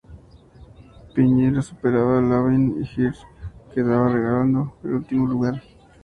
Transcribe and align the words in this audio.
Piñera 1.13 1.61
superaba 1.61 2.17
a 2.17 2.21
Lavín 2.23 2.81
y 2.81 2.81
Hirsch 2.87 3.23
quedaba 3.71 4.07
relegado 4.09 4.73
al 4.83 4.93
último 4.95 5.27
lugar. 5.27 5.61